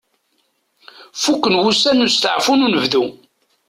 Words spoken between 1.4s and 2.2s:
wussan n